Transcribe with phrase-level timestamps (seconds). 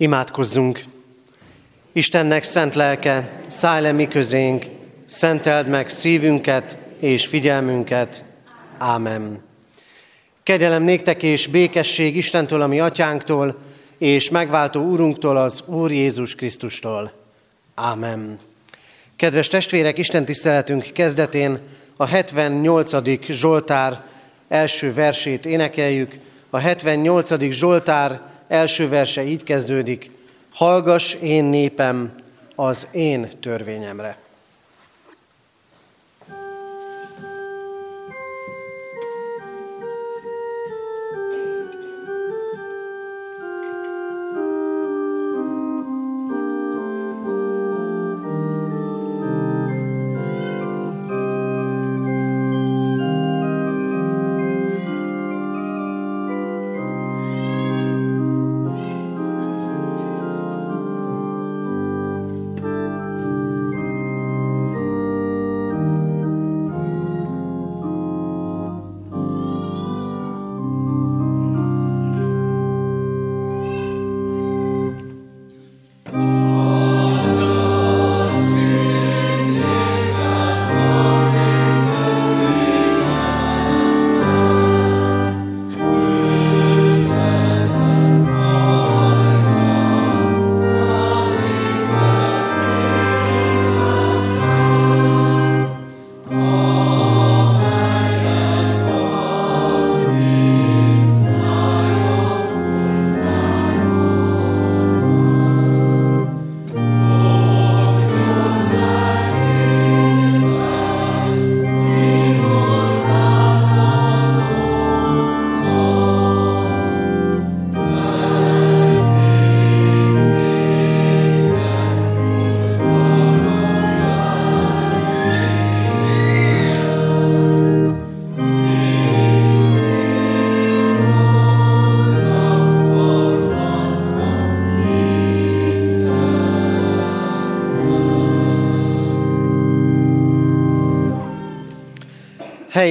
[0.00, 0.80] Imádkozzunk!
[1.92, 4.64] Istennek szent lelke, szállj le mi közénk,
[5.06, 8.24] szenteld meg szívünket és figyelmünket.
[8.78, 9.42] Ámen.
[10.42, 13.58] Kegyelem néktek és békesség Istentől, ami atyánktól,
[13.98, 17.12] és megváltó Úrunktól, az Úr Jézus Krisztustól.
[17.74, 18.38] Ámen.
[19.16, 21.58] Kedves testvérek, Isten tiszteletünk kezdetén
[21.96, 23.26] a 78.
[23.26, 24.04] Zsoltár
[24.48, 26.18] első versét énekeljük.
[26.50, 27.50] A 78.
[27.50, 30.10] Zsoltár első verse így kezdődik.
[30.52, 32.14] Hallgass én népem
[32.54, 34.18] az én törvényemre.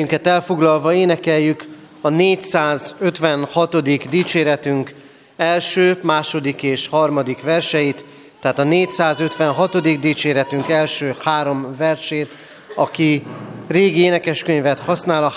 [0.10, 1.68] Helyünket elfoglalva énekeljük
[2.02, 4.10] a 456.
[4.10, 4.94] dicséretünk
[5.38, 8.04] első, második és harmadik verseit,
[8.42, 10.00] tehát a 456.
[10.00, 12.38] dicséretünk első három versét,
[12.76, 13.24] aki
[13.68, 15.34] régi énekeskönyvet használ, a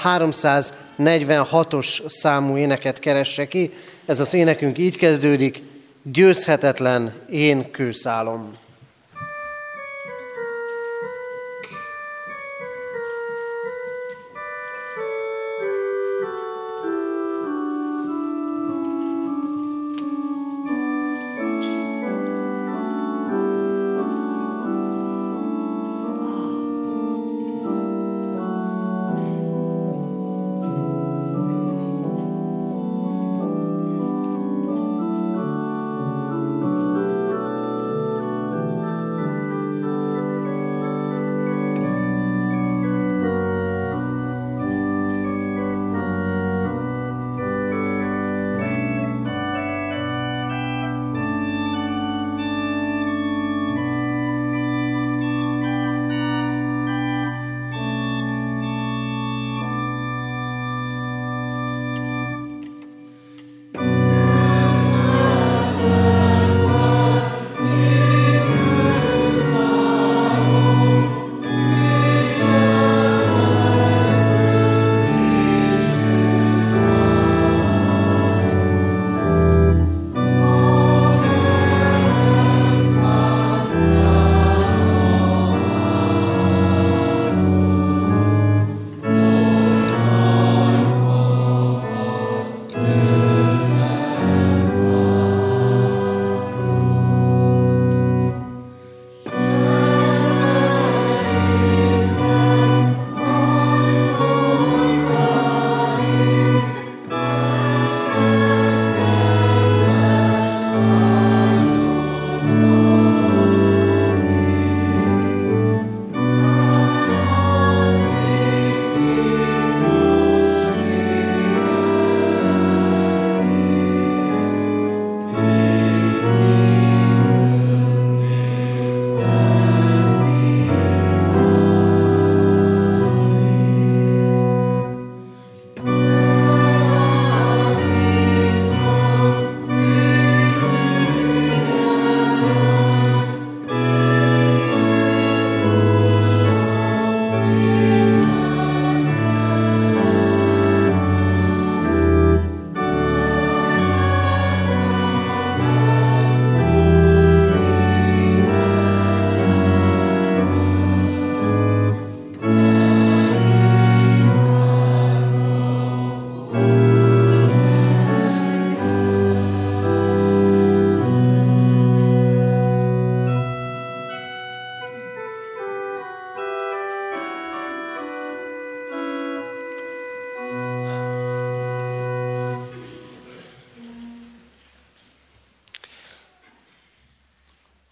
[0.99, 3.71] 346-os számú éneket keresse ki.
[4.06, 5.62] Ez az énekünk így kezdődik,
[6.03, 8.62] győzhetetlen én kőszálom.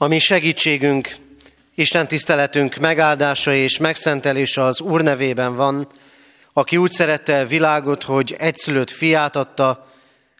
[0.02, 1.16] Ami segítségünk,
[1.74, 5.88] Isten tiszteletünk megáldása és megszentelése az Úr nevében van,
[6.52, 9.92] aki úgy szerette a világot, hogy egyszülött fiát adta,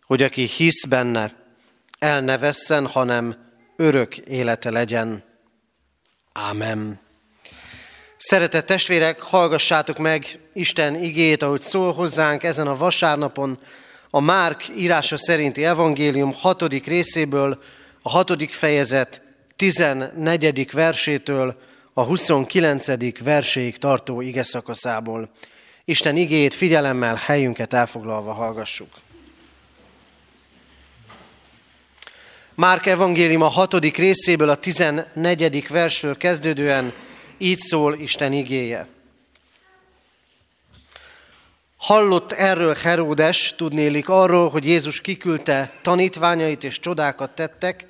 [0.06, 1.32] hogy aki hisz benne,
[1.98, 3.36] el ne vesszen, hanem
[3.76, 5.24] örök élete legyen.
[6.32, 7.00] Ámen.
[8.16, 13.58] Szeretett testvérek, hallgassátok meg Isten igét, ahogy szól hozzánk ezen a vasárnapon,
[14.10, 17.62] a Márk írása szerinti evangélium hatodik részéből,
[18.02, 19.28] a hatodik fejezet
[19.60, 20.72] 14.
[20.72, 21.60] versétől
[21.92, 23.22] a 29.
[23.22, 25.30] verséig tartó ige szakaszából.
[25.84, 28.88] Isten igét figyelemmel helyünket elfoglalva hallgassuk.
[32.54, 35.68] Márk evangélium a hatodik részéből a 14.
[35.68, 36.92] versről kezdődően
[37.38, 38.86] így szól Isten igéje.
[41.76, 47.86] Hallott erről Heródes, tudnélik arról, hogy Jézus kiküldte tanítványait és csodákat tettek,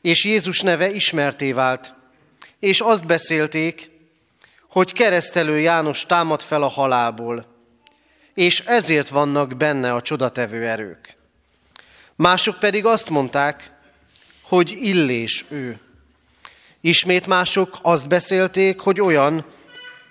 [0.00, 1.94] és Jézus neve ismerté vált,
[2.58, 3.90] és azt beszélték,
[4.70, 7.46] hogy keresztelő János támad fel a halálból,
[8.34, 11.16] és ezért vannak benne a csodatevő erők.
[12.16, 13.70] Mások pedig azt mondták,
[14.42, 15.80] hogy illés ő.
[16.80, 19.44] Ismét mások azt beszélték, hogy olyan,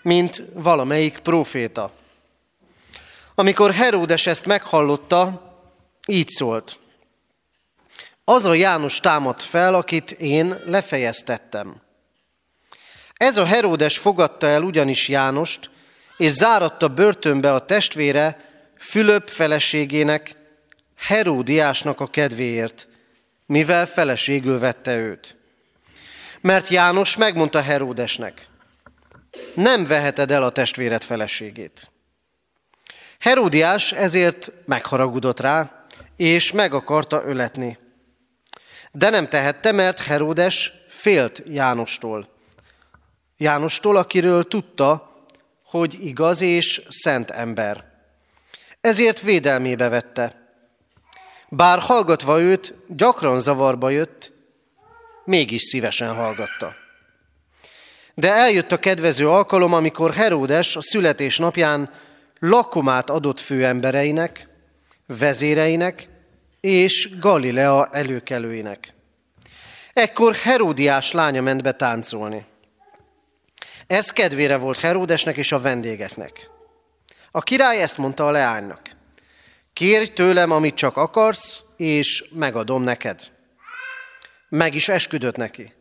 [0.01, 1.91] mint valamelyik próféta.
[3.35, 5.53] Amikor Heródes ezt meghallotta,
[6.07, 6.79] így szólt.
[8.27, 11.81] Az a János támadt fel, akit én lefejeztettem.
[13.13, 15.69] Ez a Heródes fogadta el ugyanis Jánost,
[16.17, 20.35] és záratta börtönbe a testvére Fülöp feleségének,
[20.97, 22.87] Heródiásnak a kedvéért,
[23.45, 25.37] mivel feleségül vette őt.
[26.41, 28.47] Mert János megmondta Heródesnek,
[29.53, 31.91] nem veheted el a testvéred feleségét.
[33.19, 35.85] Heródiás ezért megharagudott rá,
[36.15, 37.77] és meg akarta öletni.
[38.97, 42.27] De nem tehette, mert Heródes félt Jánostól.
[43.37, 45.15] Jánostól, akiről tudta,
[45.63, 47.83] hogy igaz és szent ember.
[48.81, 50.49] Ezért védelmébe vette.
[51.49, 54.31] Bár hallgatva őt, gyakran zavarba jött,
[55.23, 56.75] mégis szívesen hallgatta.
[58.13, 61.93] De eljött a kedvező alkalom, amikor Heródes a születésnapján
[62.39, 64.47] lakomát adott főembereinek,
[65.07, 66.13] vezéreinek
[66.65, 68.93] és Galilea előkelőinek.
[69.93, 72.45] Ekkor Heródiás lánya ment be táncolni.
[73.87, 76.49] Ez kedvére volt Heródesnek és a vendégeknek.
[77.31, 78.81] A király ezt mondta a leánynak.
[79.73, 83.31] Kérj tőlem, amit csak akarsz, és megadom neked.
[84.49, 85.73] Meg is esküdött neki.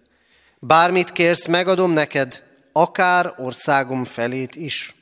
[0.58, 2.42] Bármit kérsz, megadom neked,
[2.72, 4.94] akár országom felét is.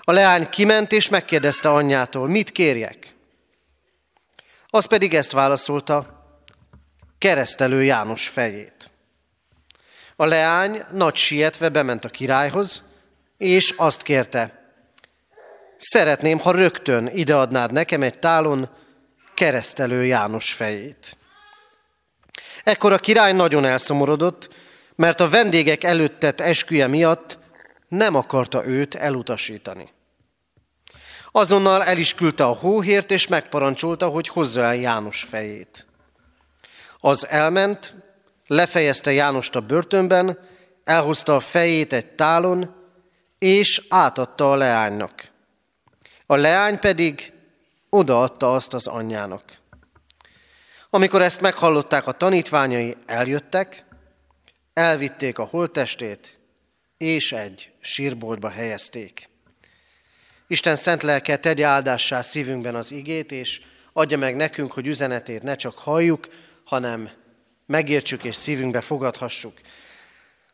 [0.00, 3.18] A leány kiment és megkérdezte anyjától, mit kérjek?
[4.70, 6.24] Az pedig ezt válaszolta,
[7.18, 8.90] keresztelő János fejét.
[10.16, 12.82] A leány nagy sietve bement a királyhoz,
[13.38, 14.72] és azt kérte,
[15.76, 18.68] szeretném, ha rögtön ideadnád nekem egy tálon
[19.34, 21.16] keresztelő János fejét.
[22.62, 24.48] Ekkor a király nagyon elszomorodott,
[24.94, 27.38] mert a vendégek előttet esküje miatt
[27.88, 29.88] nem akarta őt elutasítani.
[31.32, 35.86] Azonnal el is küldte a hóhért, és megparancsolta, hogy hozza el János fejét.
[36.98, 37.94] Az elment,
[38.46, 40.38] lefejezte Jánost a börtönben,
[40.84, 42.74] elhozta a fejét egy tálon,
[43.38, 45.30] és átadta a leánynak.
[46.26, 47.32] A leány pedig
[47.90, 49.42] odaadta azt az anyjának.
[50.90, 53.84] Amikor ezt meghallották a tanítványai, eljöttek,
[54.72, 56.40] elvitték a holttestét,
[56.96, 59.29] és egy sírboltba helyezték.
[60.50, 63.60] Isten szent lelke tegye áldássá szívünkben az igét, és
[63.92, 66.28] adja meg nekünk, hogy üzenetét ne csak halljuk,
[66.64, 67.10] hanem
[67.66, 69.52] megértsük és szívünkbe fogadhassuk.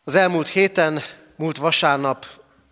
[0.04, 1.00] Az elmúlt héten,
[1.36, 2.26] múlt vasárnap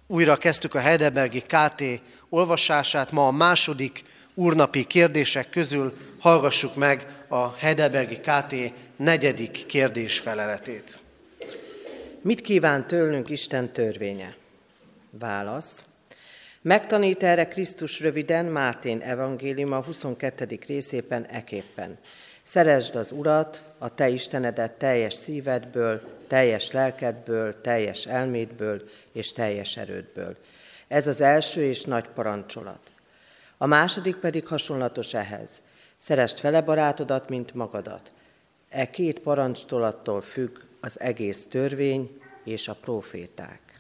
[0.07, 1.83] újra kezdtük a Heidelbergi KT
[2.29, 3.13] olvasását.
[3.13, 4.03] Ma a második
[4.35, 8.55] úrnapi kérdések közül hallgassuk meg a Heidelbergi KT
[8.97, 11.01] negyedik kérdés feleletét.
[12.21, 14.37] Mit kíván tőlünk Isten törvénye?
[15.11, 15.83] Válasz.
[16.65, 20.59] Megtanít erre Krisztus röviden Mátén evangélium a 22.
[20.67, 21.99] részében eképpen.
[22.43, 30.37] Szeresd az Urat, a te Istenedet teljes szívedből, teljes lelkedből, teljes elmédből és teljes erődből.
[30.89, 32.93] Ez az első és nagy parancsolat.
[33.59, 35.63] A második pedig hasonlatos ehhez.
[35.99, 38.13] Szeresd fele barátodat, mint magadat.
[38.69, 43.74] E két parancstolattól függ az egész törvény és a proféták.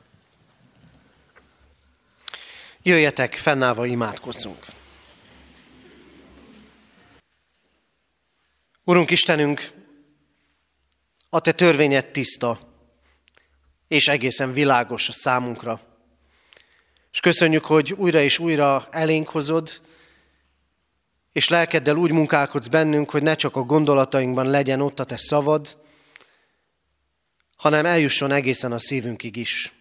[2.86, 4.66] Jöjjetek, fennállva imádkozzunk.
[8.84, 9.72] Urunk Istenünk,
[11.28, 12.58] A te törvényed tiszta,
[13.88, 15.80] és egészen világos a számunkra.
[17.12, 19.82] És köszönjük, hogy újra és újra elénk hozod,
[21.32, 25.78] és lelkeddel úgy munkálkodsz bennünk, hogy ne csak a gondolatainkban legyen ott a te szavad,
[27.56, 29.73] hanem eljusson egészen a szívünkig is.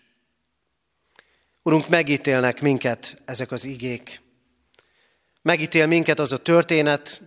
[1.65, 4.21] Urunk, megítélnek minket ezek az igék.
[5.41, 7.21] Megítél minket az a történet,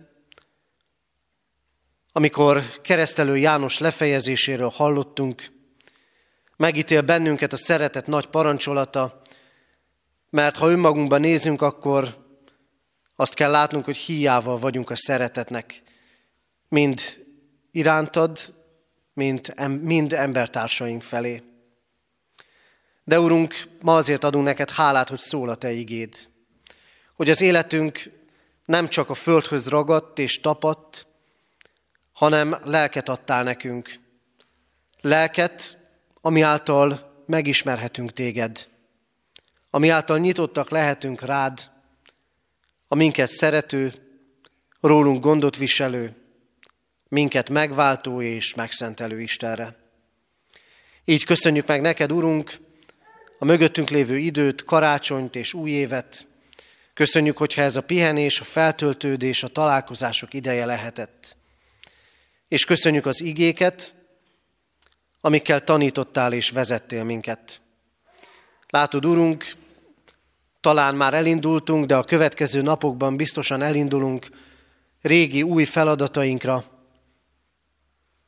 [2.11, 5.51] amikor keresztelő János lefejezéséről hallottunk,
[6.55, 9.21] megítél bennünket a szeretet nagy parancsolata,
[10.29, 12.25] mert ha önmagunkban nézünk, akkor
[13.15, 15.81] azt kell látnunk, hogy hiával vagyunk a szeretetnek,
[16.69, 17.25] mind
[17.71, 18.53] irántad,
[19.13, 21.46] mind, mind embertársaink felé.
[23.07, 26.29] De Urunk, ma azért adunk neked hálát, hogy szól a Te igéd.
[27.15, 28.11] Hogy az életünk
[28.65, 31.07] nem csak a földhöz ragadt és tapadt,
[32.11, 33.99] hanem lelket adtál nekünk.
[35.01, 35.77] Lelket,
[36.21, 38.67] ami által megismerhetünk téged,
[39.69, 41.71] ami által nyitottak lehetünk rád,
[42.87, 43.93] a minket szerető,
[44.79, 46.15] rólunk gondot viselő,
[47.07, 49.75] minket megváltó és megszentelő Istenre.
[51.05, 52.65] Így köszönjük meg neked, Urunk,
[53.37, 56.27] a mögöttünk lévő időt, karácsonyt és új évet.
[56.93, 61.37] Köszönjük, hogyha ez a pihenés, a feltöltődés, a találkozások ideje lehetett.
[62.47, 63.93] És köszönjük az igéket,
[65.21, 67.61] amikkel tanítottál és vezettél minket.
[68.67, 69.45] Látod, Urunk,
[70.59, 74.27] talán már elindultunk, de a következő napokban biztosan elindulunk
[75.01, 76.65] régi új feladatainkra,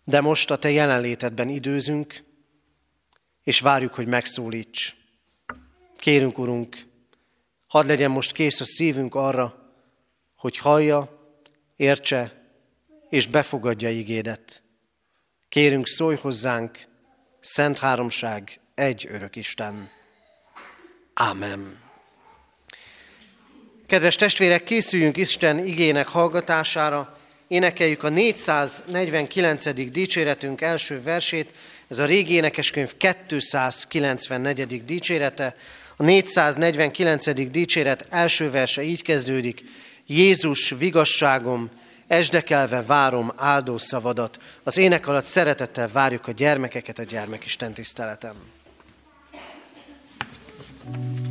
[0.03, 2.23] de most a Te jelenlétedben időzünk,
[3.43, 4.98] és várjuk, hogy megszólíts.
[5.99, 6.77] Kérünk, Urunk,
[7.67, 9.73] hadd legyen most kész a szívünk arra,
[10.35, 11.27] hogy hallja,
[11.75, 12.43] értse
[13.09, 14.63] és befogadja igédet.
[15.49, 16.87] Kérünk, szólj hozzánk,
[17.39, 19.89] Szent Háromság, egy örök Isten.
[21.13, 21.79] Amen.
[23.87, 29.91] Kedves testvérek, készüljünk Isten igének hallgatására, énekeljük a 449.
[29.91, 31.53] dicséretünk első versét,
[31.87, 34.85] ez a régi énekeskönyv 294.
[34.85, 35.55] dicsérete,
[36.01, 37.51] a 449.
[37.51, 39.63] dicséret első verse így kezdődik,
[40.05, 41.69] Jézus vigasságom,
[42.07, 44.37] esdekelve várom áldó szavadat.
[44.63, 48.35] Az ének alatt szeretettel várjuk a gyermekeket a gyermekisten tiszteletem.
[50.91, 51.28] thank you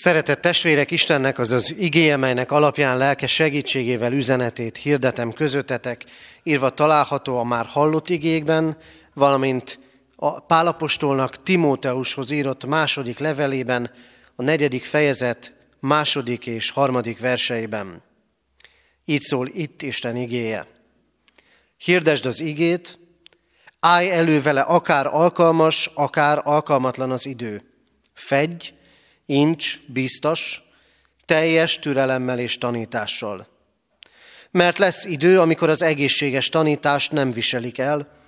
[0.00, 6.04] Szeretett testvérek, Istennek az az igéje, melynek alapján lelke segítségével üzenetét hirdetem közöttetek,
[6.42, 8.76] írva található a már hallott igékben,
[9.14, 9.78] valamint
[10.16, 13.90] a Pálapostolnak Timóteushoz írott második levelében,
[14.34, 18.02] a negyedik fejezet második és harmadik verseiben.
[19.04, 20.66] Így szól itt Isten igéje.
[21.76, 22.98] Hirdesd az igét,
[23.80, 27.62] állj elő vele akár alkalmas, akár alkalmatlan az idő.
[28.14, 28.72] Fedj,
[29.30, 30.62] incs, biztos,
[31.24, 33.48] teljes türelemmel és tanítással.
[34.50, 38.18] Mert lesz idő, amikor az egészséges tanítást nem viselik el,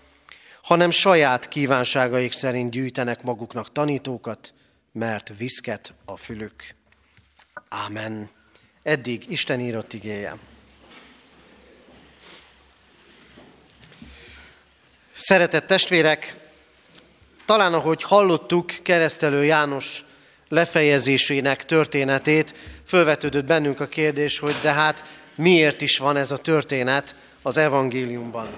[0.63, 4.55] hanem saját kívánságaik szerint gyűjtenek maguknak tanítókat,
[4.93, 6.75] mert viszket a fülük.
[7.69, 8.31] Ámen.
[8.83, 10.35] Eddig Isten írott igéje.
[15.13, 16.37] Szeretett testvérek,
[17.45, 20.05] talán ahogy hallottuk keresztelő János
[20.53, 22.55] lefejezésének történetét,
[22.87, 25.05] fölvetődött bennünk a kérdés, hogy de hát
[25.37, 28.49] miért is van ez a történet az evangéliumban.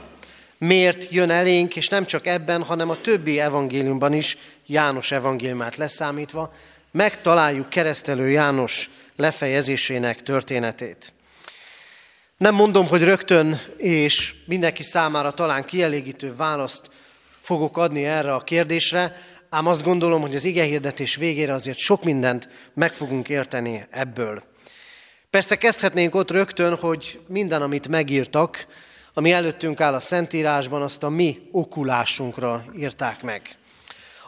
[0.59, 4.37] Miért jön elénk, és nem csak ebben, hanem a többi evangéliumban is,
[4.67, 6.55] János evangéliumát leszámítva,
[6.91, 11.13] megtaláljuk keresztelő János lefejezésének történetét.
[12.37, 16.91] Nem mondom, hogy rögtön és mindenki számára talán kielégítő választ
[17.41, 19.17] fogok adni erre a kérdésre,
[19.55, 24.43] ám azt gondolom, hogy az igehirdetés végére azért sok mindent meg fogunk érteni ebből.
[25.31, 28.67] Persze kezdhetnénk ott rögtön, hogy minden, amit megírtak,
[29.13, 33.57] ami előttünk áll a Szentírásban, azt a mi okulásunkra írták meg.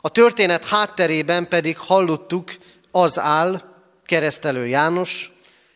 [0.01, 2.51] A történet hátterében pedig hallottuk,
[2.91, 3.62] az áll,
[4.05, 5.33] keresztelő János,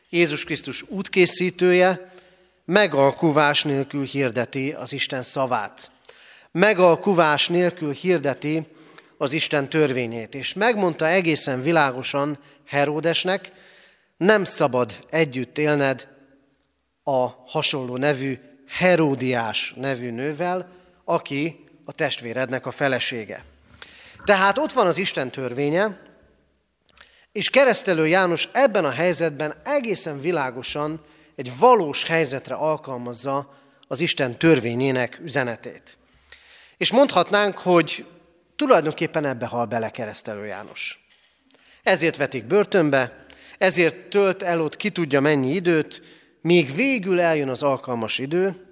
[0.09, 2.13] Jézus Krisztus útkészítője,
[2.65, 5.91] megalkuvás nélkül hirdeti az Isten szavát.
[6.53, 8.67] Megalkuvás nélkül hirdeti
[9.21, 10.35] az Isten törvényét.
[10.35, 13.53] És megmondta egészen világosan Heródesnek,
[14.17, 16.09] nem szabad együtt élned
[17.05, 20.73] a hasonló nevű Heródiás nevű nővel,
[21.05, 23.45] aki a testvérednek a felesége.
[24.25, 26.01] Tehát ott van az Isten törvénye,
[27.33, 31.01] és keresztelő János ebben a helyzetben egészen világosan
[31.37, 33.55] egy valós helyzetre alkalmazza
[33.89, 35.99] az Isten törvényének üzenetét.
[36.77, 38.05] És mondhatnánk, hogy
[38.61, 41.05] tulajdonképpen ebbe hal bele keresztelő János.
[41.83, 43.27] Ezért vetik börtönbe,
[43.59, 46.03] ezért tölt el ott ki tudja mennyi időt,
[46.41, 48.67] még végül eljön az alkalmas idő,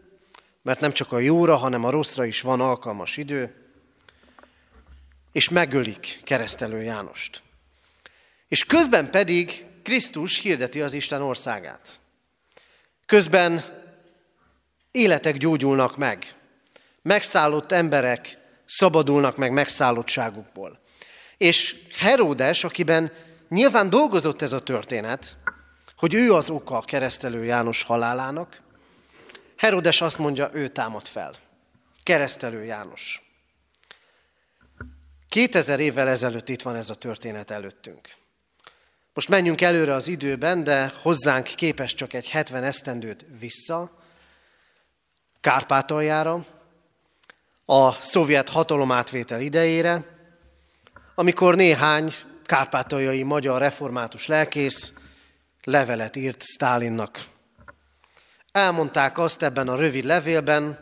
[0.63, 3.55] mert nem csak a jóra, hanem a rosszra is van alkalmas idő,
[5.33, 7.43] és megölik keresztelő Jánost.
[8.49, 12.01] És közben pedig Krisztus hirdeti az Isten országát.
[13.07, 13.65] Közben
[14.91, 16.35] életek gyógyulnak meg,
[17.03, 18.39] megszállott emberek
[18.69, 20.81] szabadulnak meg megszállottságukból.
[21.37, 23.13] És Heródes, akiben
[23.49, 25.37] nyilván dolgozott ez a történet,
[25.97, 28.61] hogy ő az oka a keresztelő János halálának,
[29.57, 31.35] Herodes azt mondja, ő támad fel.
[32.03, 33.23] Keresztelő János.
[35.29, 38.09] 2000 évvel ezelőtt itt van ez a történet előttünk.
[39.15, 43.99] Most menjünk előre az időben, de hozzánk képes csak egy 70 esztendőt vissza,
[45.41, 46.47] Kárpátaljára,
[47.71, 50.05] a szovjet hatalomátvétel idejére,
[51.15, 52.13] amikor néhány
[52.45, 54.93] kárpátaljai magyar református lelkész
[55.65, 57.25] levelet írt Stálinnak.
[58.53, 60.79] Elmondták azt ebben a rövid levélben,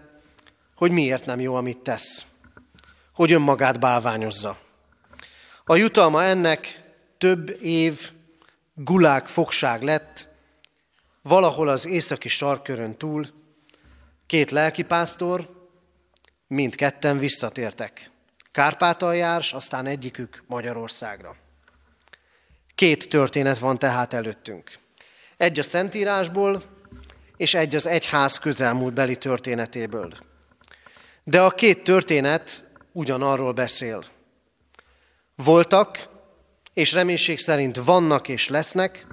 [0.75, 2.27] hogy miért nem jó, amit tesz,
[3.12, 4.59] hogy önmagát bálványozza.
[5.64, 6.83] A jutalma ennek
[7.18, 8.11] több év
[8.75, 10.29] gulák fogság lett,
[11.22, 13.27] valahol az északi sarkörön túl,
[14.27, 15.55] két lelkipásztor,
[16.46, 18.11] mindketten visszatértek.
[18.52, 21.37] Kárpátaljárs, aztán egyikük Magyarországra.
[22.74, 24.70] Két történet van tehát előttünk.
[25.37, 26.62] Egy a Szentírásból,
[27.37, 30.12] és egy az egyház közelmúlt beli történetéből.
[31.24, 34.04] De a két történet ugyanarról beszél.
[35.35, 36.09] Voltak,
[36.74, 39.06] és reménység szerint vannak és lesznek,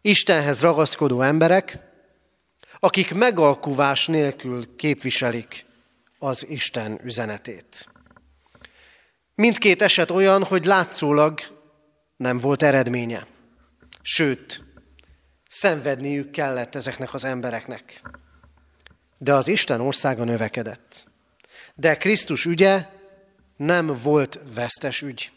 [0.00, 1.78] Istenhez ragaszkodó emberek,
[2.78, 5.66] akik megalkuvás nélkül képviselik
[6.24, 7.88] az Isten üzenetét.
[9.34, 11.40] Mindkét eset olyan, hogy látszólag
[12.16, 13.26] nem volt eredménye.
[14.02, 14.62] Sőt,
[15.46, 18.02] szenvedniük kellett ezeknek az embereknek.
[19.18, 21.06] De az Isten országa növekedett.
[21.74, 22.88] De Krisztus ügye
[23.56, 25.32] nem volt vesztes ügy.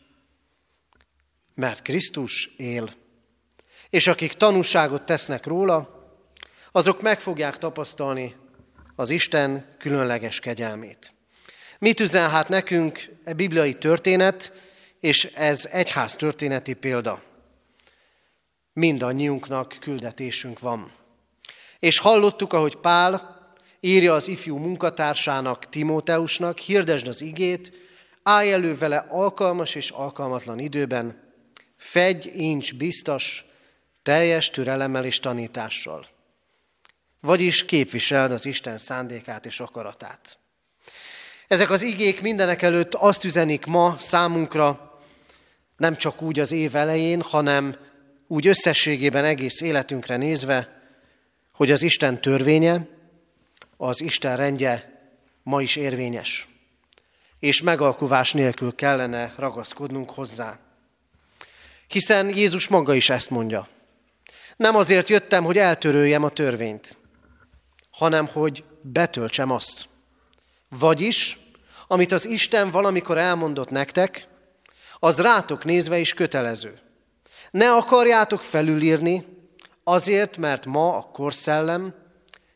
[1.55, 2.89] Mert Krisztus él.
[3.89, 6.09] És akik tanúságot tesznek róla,
[6.71, 8.35] azok meg fogják tapasztalni
[8.97, 11.13] az Isten különleges kegyelmét.
[11.79, 14.53] Mit üzen hát nekünk e bibliai történet,
[14.99, 17.25] és ez egyház történeti példa?
[18.77, 20.91] mindannyiunknak küldetésünk van.
[21.79, 23.37] És hallottuk, ahogy Pál
[23.79, 27.71] írja az ifjú munkatársának, Timóteusnak, hirdesd az igét,
[28.23, 31.33] állj elő vele alkalmas és alkalmatlan időben,
[31.77, 33.45] fegy, incs, biztos,
[34.03, 36.07] teljes türelemmel és tanítással.
[37.27, 40.37] Vagyis képviseld az Isten szándékát és akaratát.
[41.47, 44.99] Ezek az igék mindenek előtt azt üzenik ma számunkra,
[45.77, 47.75] nem csak úgy az év elején, hanem
[48.27, 50.81] úgy összességében egész életünkre nézve,
[51.51, 52.87] hogy az Isten törvénye,
[53.77, 55.01] az Isten rendje
[55.43, 56.47] ma is érvényes,
[57.39, 60.59] és megalkuvás nélkül kellene ragaszkodnunk hozzá.
[61.87, 63.67] Hiszen Jézus maga is ezt mondja.
[64.55, 66.97] Nem azért jöttem, hogy eltöröljem a törvényt,
[67.97, 69.87] hanem hogy betöltsem azt.
[70.69, 71.39] Vagyis,
[71.87, 74.27] amit az Isten valamikor elmondott nektek,
[74.99, 76.79] az rátok nézve is kötelező.
[77.51, 79.25] Ne akarjátok felülírni,
[79.83, 81.93] azért, mert ma a korszellem,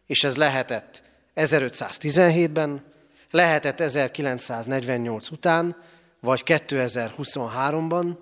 [0.06, 1.02] és ez lehetett
[1.36, 2.84] 1517-ben,
[3.32, 5.76] lehetett 1948 után,
[6.20, 8.18] vagy 2023-ban,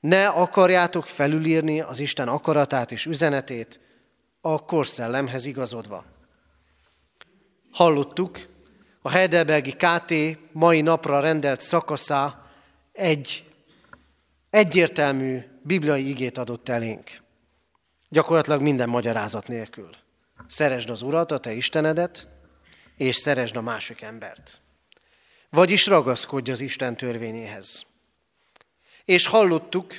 [0.00, 3.80] ne akarjátok felülírni az Isten akaratát és üzenetét
[4.40, 6.04] a korszellemhez igazodva.
[7.78, 8.38] Hallottuk,
[9.02, 10.14] a Heidelbergi KT
[10.52, 12.42] mai napra rendelt szakaszá
[12.92, 13.44] egy
[14.50, 17.10] egyértelmű bibliai igét adott elénk.
[18.08, 19.90] Gyakorlatilag minden magyarázat nélkül.
[20.46, 22.28] Szeresd az Urat, a te Istenedet,
[22.96, 24.60] és szeresd a másik embert.
[25.50, 27.86] Vagyis ragaszkodj az Isten törvényéhez.
[29.04, 29.94] És hallottuk,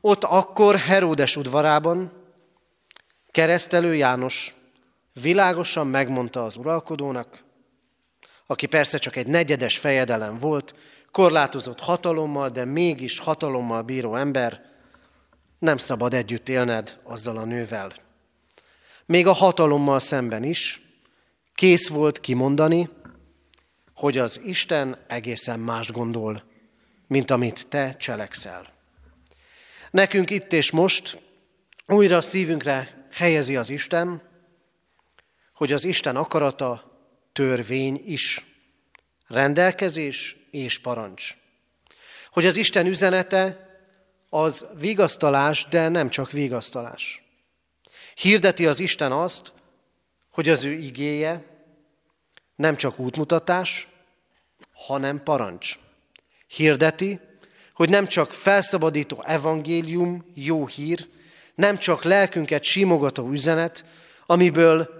[0.00, 2.12] ott akkor Heródes udvarában
[3.30, 4.54] keresztelő János
[5.20, 7.44] világosan megmondta az uralkodónak,
[8.46, 10.74] aki persze csak egy negyedes fejedelem volt,
[11.10, 14.60] korlátozott hatalommal, de mégis hatalommal bíró ember,
[15.58, 17.92] nem szabad együtt élned azzal a nővel.
[19.06, 20.80] Még a hatalommal szemben is
[21.54, 22.88] kész volt kimondani,
[23.94, 26.42] hogy az Isten egészen más gondol,
[27.06, 28.66] mint amit te cselekszel.
[29.90, 31.20] Nekünk itt és most
[31.86, 34.22] újra szívünkre helyezi az Isten,
[35.56, 36.98] hogy az Isten akarata
[37.32, 38.44] törvény is,
[39.26, 41.36] rendelkezés és parancs.
[42.30, 43.70] Hogy az Isten üzenete
[44.28, 47.22] az vigasztalás, de nem csak vigasztalás.
[48.14, 49.52] Hirdeti az Isten azt,
[50.30, 51.44] hogy az ő igéje
[52.56, 53.88] nem csak útmutatás,
[54.72, 55.78] hanem parancs.
[56.46, 57.20] Hirdeti,
[57.72, 61.08] hogy nem csak felszabadító evangélium, jó hír,
[61.54, 63.84] nem csak lelkünket simogató üzenet,
[64.26, 64.95] amiből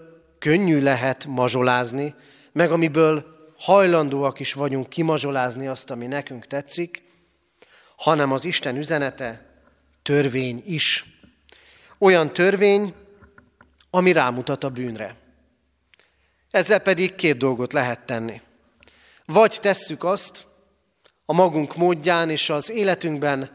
[0.46, 2.14] könnyű lehet mazsolázni,
[2.52, 3.24] meg amiből
[3.59, 7.02] hajlandóak is vagyunk kimazsolázni azt, ami nekünk tetszik,
[7.96, 9.61] hanem az Isten üzenete
[10.02, 11.04] törvény is.
[11.98, 12.94] Olyan törvény,
[13.90, 15.16] ami rámutat a bűnre.
[16.50, 18.40] Ezzel pedig két dolgot lehet tenni.
[19.24, 20.46] Vagy tesszük azt
[21.24, 23.50] a magunk módján és az életünkben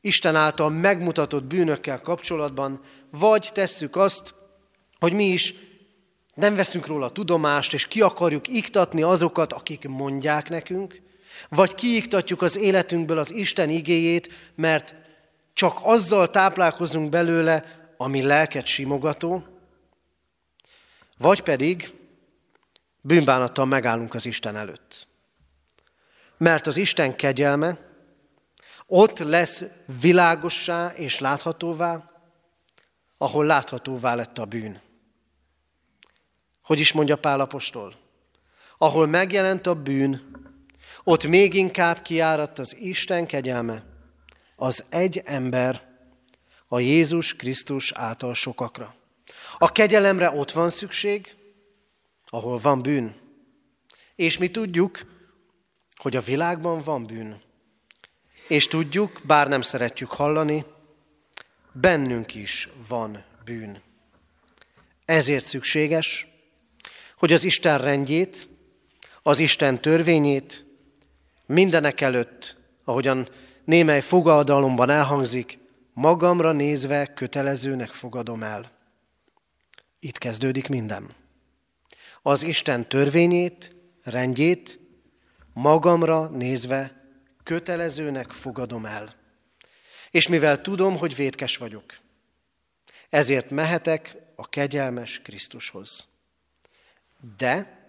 [0.00, 4.34] Isten által megmutatott bűnökkel kapcsolatban, vagy tesszük azt,
[4.98, 5.54] hogy mi is
[6.36, 11.00] nem veszünk róla tudomást, és ki akarjuk iktatni azokat, akik mondják nekünk,
[11.48, 14.94] vagy kiiktatjuk az életünkből az Isten igéjét, mert
[15.52, 17.64] csak azzal táplálkozunk belőle,
[17.96, 19.44] ami lelket simogató,
[21.18, 21.94] vagy pedig
[23.00, 25.06] bűnbánattal megállunk az Isten előtt.
[26.36, 27.78] Mert az Isten kegyelme
[28.86, 29.64] ott lesz
[30.00, 32.10] világossá és láthatóvá,
[33.18, 34.84] ahol láthatóvá lett a bűn.
[36.66, 37.94] Hogy is mondja Pál apostol?
[38.78, 40.30] Ahol megjelent a bűn,
[41.04, 43.84] ott még inkább kiáradt az Isten kegyelme,
[44.56, 45.82] az egy ember,
[46.68, 48.94] a Jézus Krisztus által sokakra.
[49.58, 51.34] A kegyelemre ott van szükség,
[52.26, 53.14] ahol van bűn.
[54.14, 55.00] És mi tudjuk,
[55.96, 57.42] hogy a világban van bűn.
[58.48, 60.64] És tudjuk, bár nem szeretjük hallani,
[61.72, 63.82] bennünk is van bűn.
[65.04, 66.34] Ezért szükséges,
[67.16, 68.48] hogy az Isten rendjét,
[69.22, 70.64] az Isten törvényét
[71.46, 73.28] mindenek előtt, ahogyan
[73.64, 75.58] némely fogadalomban elhangzik,
[75.92, 78.72] magamra nézve kötelezőnek fogadom el.
[79.98, 81.14] Itt kezdődik minden.
[82.22, 84.80] Az Isten törvényét, rendjét
[85.52, 87.04] magamra nézve
[87.42, 89.14] kötelezőnek fogadom el.
[90.10, 91.94] És mivel tudom, hogy vétkes vagyok,
[93.08, 96.06] ezért mehetek a kegyelmes Krisztushoz.
[97.36, 97.80] De,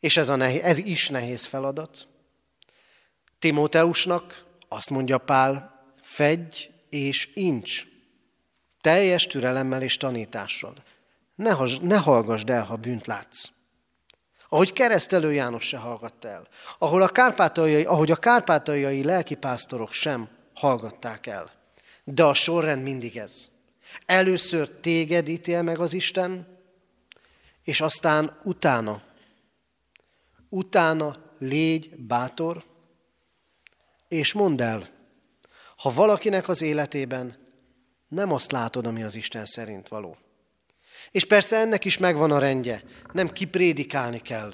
[0.00, 2.06] és ez, a nehéz, ez is nehéz feladat,
[3.44, 7.82] Timóteusnak azt mondja Pál, fegy és incs,
[8.80, 10.74] teljes türelemmel és tanítással.
[11.34, 13.48] Ne, ne hallgassd el, ha bűnt látsz.
[14.48, 16.48] Ahogy keresztelő János se hallgatta el.
[16.78, 21.50] Ahol a kárpátaljai, ahogy a kárpátaljai lelkipásztorok sem hallgatták el.
[22.04, 23.48] De a sorrend mindig ez.
[24.06, 26.53] Először téged ítél meg az Isten,
[27.64, 29.02] és aztán utána,
[30.48, 32.64] utána légy bátor,
[34.08, 34.88] és mondd el,
[35.76, 37.36] ha valakinek az életében
[38.08, 40.18] nem azt látod, ami az Isten szerint való.
[41.10, 44.52] És persze ennek is megvan a rendje, nem kiprédikálni kell.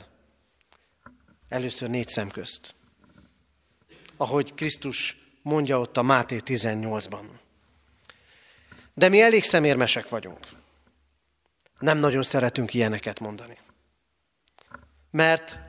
[1.48, 2.74] Először négy szem közt.
[4.16, 7.24] Ahogy Krisztus mondja ott a Máté 18-ban.
[8.94, 10.59] De mi elég szemérmesek vagyunk.
[11.80, 13.58] Nem nagyon szeretünk ilyeneket mondani.
[15.10, 15.60] Mert,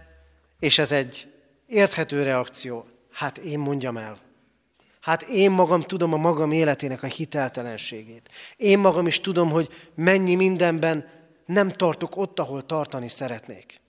[0.60, 1.34] és ez egy
[1.68, 4.20] érthető reakció, hát én mondjam el.
[5.02, 8.30] Hát én magam tudom a magam életének a hiteltelenségét.
[8.58, 11.10] Én magam is tudom, hogy mennyi mindenben
[11.46, 13.82] nem tartok ott, ahol tartani szeretnék.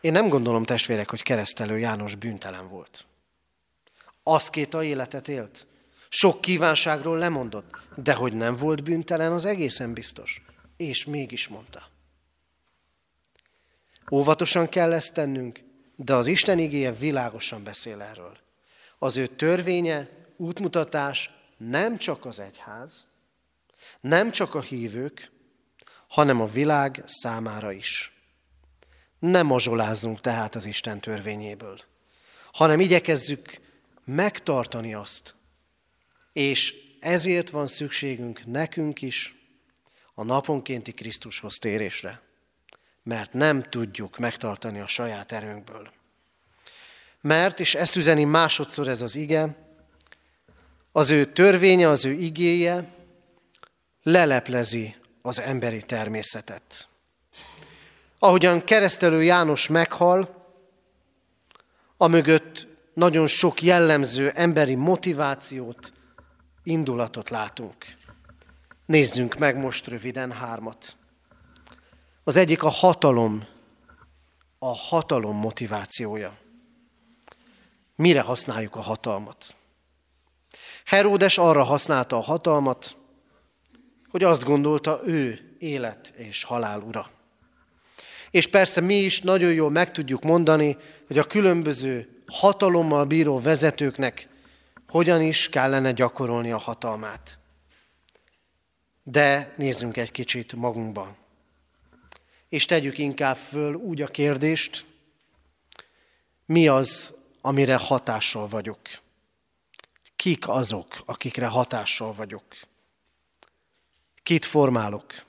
[0.00, 3.06] Én nem gondolom, testvérek, hogy keresztelő János bűntelen volt.
[4.50, 5.66] két a életet élt.
[6.16, 10.42] Sok kívánságról lemondott, de hogy nem volt bűntelen, az egészen biztos.
[10.76, 11.88] És mégis mondta.
[14.10, 15.60] Óvatosan kell ezt tennünk,
[15.96, 18.36] de az Isten igéje világosan beszél erről.
[18.98, 23.06] Az ő törvénye, útmutatás nem csak az egyház,
[24.00, 25.30] nem csak a hívők,
[26.08, 28.12] hanem a világ számára is.
[29.18, 31.80] Nem mazsolázzunk tehát az Isten törvényéből,
[32.52, 33.60] hanem igyekezzük
[34.04, 35.34] megtartani azt,
[36.34, 39.34] és ezért van szükségünk nekünk is
[40.14, 42.20] a naponkénti Krisztushoz térésre,
[43.02, 45.90] mert nem tudjuk megtartani a saját erőnkből.
[47.20, 49.56] Mert, és ezt üzeni másodszor ez az ige,
[50.92, 52.94] az ő törvénye, az ő igéje
[54.02, 56.88] leleplezi az emberi természetet.
[58.18, 60.46] Ahogyan keresztelő János meghal,
[61.96, 65.92] amögött nagyon sok jellemző emberi motivációt,
[66.64, 67.84] indulatot látunk.
[68.86, 70.96] Nézzünk meg most röviden hármat.
[72.24, 73.46] Az egyik a hatalom,
[74.58, 76.36] a hatalom motivációja.
[77.96, 79.54] Mire használjuk a hatalmat?
[80.84, 82.96] Heródes arra használta a hatalmat,
[84.08, 87.10] hogy azt gondolta, ő élet és halál ura.
[88.30, 94.28] És persze mi is nagyon jól meg tudjuk mondani, hogy a különböző hatalommal bíró vezetőknek
[94.94, 97.38] hogyan is kellene gyakorolni a hatalmát.
[99.02, 101.16] De nézzünk egy kicsit magunkba.
[102.48, 104.86] És tegyük inkább föl úgy a kérdést,
[106.46, 108.80] mi az, amire hatással vagyok?
[110.16, 112.44] Kik azok, akikre hatással vagyok?
[114.22, 115.24] Kit formálok?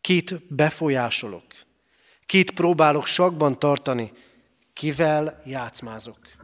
[0.00, 1.46] Kit befolyásolok?
[2.26, 4.12] Kit próbálok sakban tartani?
[4.72, 6.41] Kivel játszmázok?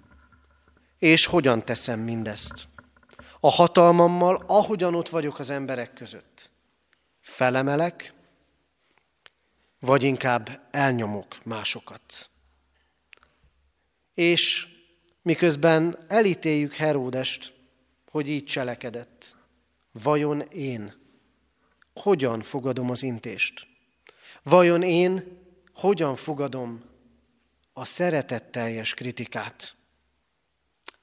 [0.99, 2.69] És hogyan teszem mindezt?
[3.41, 6.51] A hatalmammal, ahogyan ott vagyok az emberek között.
[7.21, 8.13] Felemelek,
[9.81, 12.31] vagy inkább elnyomok másokat.
[14.15, 14.67] És
[15.23, 17.53] miközben elítéljük Heródest,
[18.11, 19.37] hogy így cselekedett,
[19.93, 20.95] vajon én
[21.95, 23.67] hogyan fogadom az intést?
[24.43, 25.39] Vajon én
[25.73, 26.85] hogyan fogadom
[27.73, 29.78] a szeretetteljes kritikát?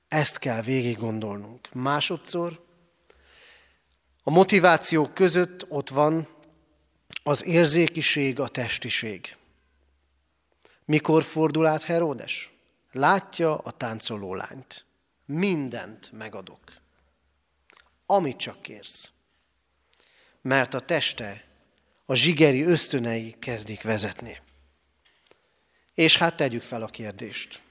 [0.08, 1.74] Ezt kell végig gondolnunk.
[1.74, 2.64] Másodszor,
[4.24, 6.28] a motivációk között ott van
[7.24, 9.36] az érzékiség, a testiség.
[10.86, 12.52] Mikor fordul át Heródes?
[12.92, 14.86] Látja a táncoló lányt.
[15.26, 16.60] Mindent megadok.
[18.06, 19.12] Amit csak kérsz.
[20.42, 21.44] Mert a teste,
[22.06, 24.42] a zsigeri ösztönei kezdik vezetni.
[25.94, 27.62] És hát tegyük fel a kérdést.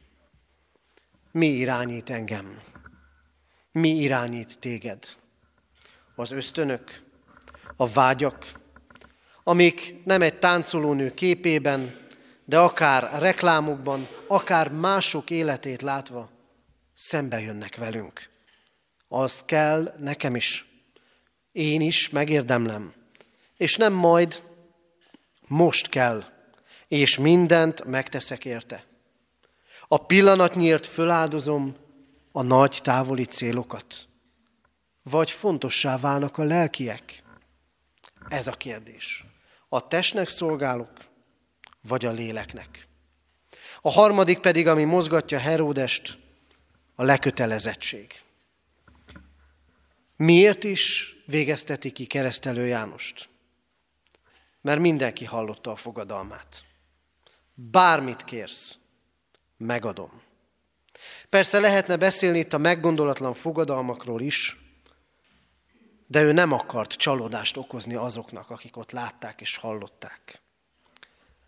[1.34, 2.60] Mi irányít engem?
[3.72, 4.98] Mi irányít téged?
[6.14, 7.02] Az ösztönök,
[7.76, 8.52] a vágyak,
[9.44, 12.06] amik nem egy táncolónő képében,
[12.44, 16.30] de akár reklámokban, akár mások életét látva
[16.92, 18.30] szembe jönnek velünk.
[19.08, 20.66] Az kell nekem is.
[21.52, 22.94] Én is megérdemlem.
[23.56, 24.42] És nem majd,
[25.46, 26.24] most kell,
[26.88, 28.84] és mindent megteszek érte.
[29.88, 31.76] A pillanatnyért föláldozom
[32.32, 34.08] a nagy távoli célokat?
[35.02, 37.22] Vagy fontossá válnak a lelkiek?
[38.28, 39.24] Ez a kérdés.
[39.68, 40.90] A testnek szolgálok,
[41.80, 42.88] vagy a léleknek?
[43.80, 46.18] A harmadik pedig, ami mozgatja Heródest,
[46.94, 48.22] a lekötelezettség.
[50.16, 53.28] Miért is végezteti ki keresztelő Jánost?
[54.60, 56.64] Mert mindenki hallotta a fogadalmát.
[57.54, 58.78] Bármit kérsz,
[59.56, 60.22] megadom.
[61.28, 64.56] Persze lehetne beszélni itt a meggondolatlan fogadalmakról is,
[66.06, 70.40] de ő nem akart csalódást okozni azoknak, akik ott látták és hallották.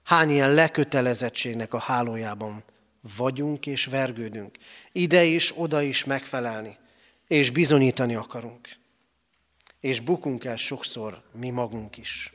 [0.03, 2.65] Hány ilyen lekötelezettségnek a hálójában
[3.17, 4.57] vagyunk és vergődünk.
[4.93, 6.79] Ide is, oda is megfelelni,
[7.27, 8.69] és bizonyítani akarunk.
[9.81, 12.33] És bukunk el sokszor mi magunk is.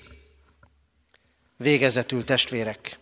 [1.58, 3.00] Végezetül testvérek.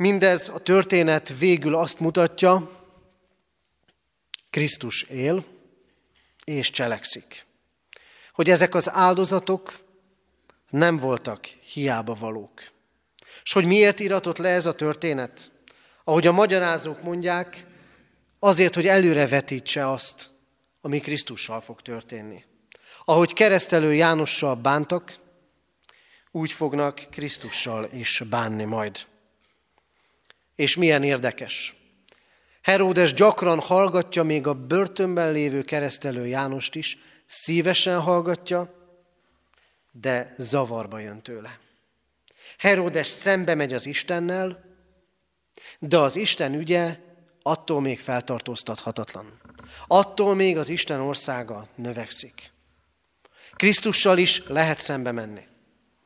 [0.00, 2.70] Mindez a történet végül azt mutatja,
[4.50, 5.44] Krisztus él
[6.44, 7.46] és cselekszik.
[8.32, 9.78] Hogy ezek az áldozatok
[10.70, 12.62] nem voltak hiába valók.
[13.42, 15.50] És hogy miért iratott le ez a történet?
[16.04, 17.66] Ahogy a magyarázók mondják,
[18.38, 20.30] azért, hogy előrevetítse azt,
[20.80, 22.44] ami Krisztussal fog történni.
[23.04, 25.14] Ahogy keresztelő Jánossal bántak,
[26.30, 29.08] úgy fognak Krisztussal is bánni majd.
[30.60, 31.74] És milyen érdekes.
[32.62, 38.74] Heródes gyakran hallgatja még a börtönben lévő keresztelő Jánost is, szívesen hallgatja,
[39.92, 41.58] de zavarba jön tőle.
[42.58, 44.64] Heródes szembe megy az Istennel,
[45.78, 46.96] de az Isten ügye
[47.42, 49.40] attól még feltartóztathatatlan.
[49.86, 52.52] Attól még az Isten országa növekszik.
[53.54, 55.46] Krisztussal is lehet szembe menni,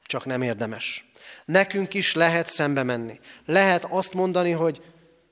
[0.02, 1.04] csak nem érdemes.
[1.44, 3.20] Nekünk is lehet szembe menni.
[3.44, 4.82] Lehet azt mondani, hogy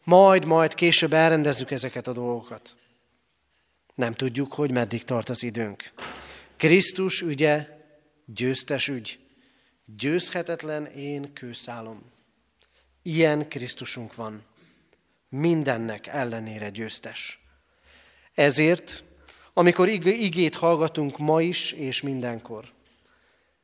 [0.04, 2.74] majd, majd később elrendezzük ezeket a dolgokat.
[3.94, 5.92] Nem tudjuk, hogy meddig tart az időnk.
[6.56, 7.68] Krisztus ügye
[8.24, 9.18] győztes ügy.
[9.84, 12.02] Győzhetetlen én kőszálom.
[13.02, 14.42] Ilyen Krisztusunk van.
[15.28, 17.40] Mindennek ellenére győztes.
[18.34, 19.04] Ezért,
[19.52, 22.64] amikor igét hallgatunk ma is és mindenkor,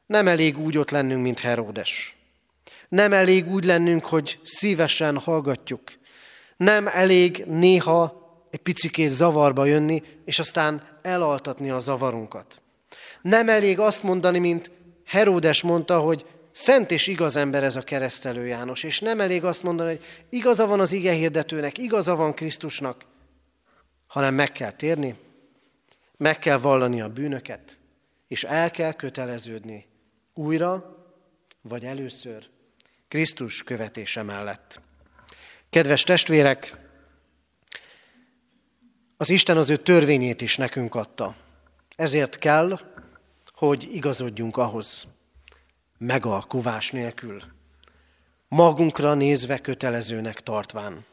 [0.06, 2.17] nem elég úgy ott lennünk, mint Heródes.
[2.88, 5.82] Nem elég úgy lennünk, hogy szívesen hallgatjuk.
[6.56, 12.62] Nem elég néha egy picikét zavarba jönni, és aztán elaltatni a zavarunkat.
[13.22, 14.70] Nem elég azt mondani, mint
[15.04, 19.62] Heródes mondta, hogy szent és igaz ember ez a keresztelő János, és nem elég azt
[19.62, 23.04] mondani, hogy igaza van az ige hirdetőnek, igaza van Krisztusnak,
[24.06, 25.14] hanem meg kell térni,
[26.16, 27.78] meg kell vallani a bűnöket,
[28.28, 29.86] és el kell köteleződni
[30.34, 30.96] újra,
[31.62, 32.48] vagy először
[33.08, 34.80] Krisztus követése mellett.
[35.70, 36.76] Kedves testvérek,
[39.16, 41.36] az Isten az ő törvényét is nekünk adta.
[41.96, 42.80] Ezért kell,
[43.52, 45.06] hogy igazodjunk ahhoz,
[45.98, 47.42] megalkuvás nélkül,
[48.48, 51.04] magunkra nézve kötelezőnek tartván.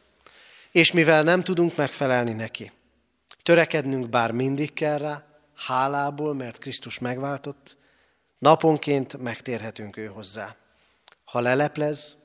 [0.70, 2.72] És mivel nem tudunk megfelelni neki,
[3.42, 7.76] törekednünk bár mindig kell rá, hálából, mert Krisztus megváltott,
[8.38, 10.56] naponként megtérhetünk ő hozzá.
[11.36, 12.16] Ha leleplez,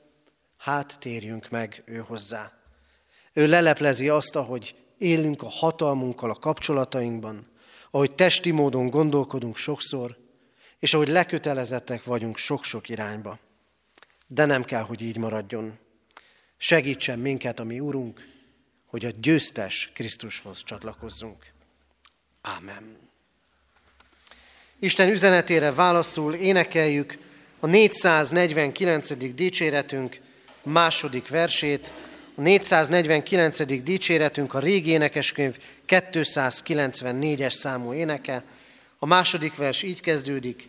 [0.56, 2.52] hát térjünk meg ő hozzá.
[3.32, 7.46] Ő leleplezi azt, ahogy élünk a hatalmunkkal, a kapcsolatainkban,
[7.90, 10.16] ahogy testi módon gondolkodunk sokszor,
[10.78, 13.38] és ahogy lekötelezettek vagyunk sok-sok irányba.
[14.26, 15.78] De nem kell, hogy így maradjon.
[16.56, 18.20] Segítsen minket a mi Urunk,
[18.86, 21.52] hogy a győztes Krisztushoz csatlakozzunk.
[22.40, 22.96] Ámen.
[24.78, 27.30] Isten üzenetére válaszul énekeljük
[27.62, 29.34] a 449.
[29.34, 30.20] dicséretünk
[30.62, 31.92] második versét,
[32.34, 33.82] a 449.
[33.82, 35.58] dicséretünk a régi énekeskönyv
[35.88, 38.44] 294-es számú éneke.
[38.98, 40.68] A második vers így kezdődik.